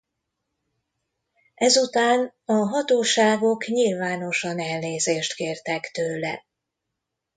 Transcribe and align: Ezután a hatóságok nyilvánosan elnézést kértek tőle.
Ezután 1.55 2.33
a 2.45 2.53
hatóságok 2.53 3.65
nyilvánosan 3.65 4.59
elnézést 4.59 5.33
kértek 5.33 5.89
tőle. 5.93 6.45